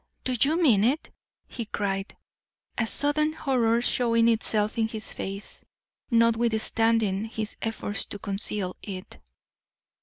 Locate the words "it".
0.83-1.11, 8.81-9.19